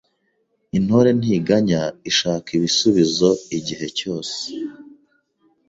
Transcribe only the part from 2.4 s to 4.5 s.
ibisubizoigihencyose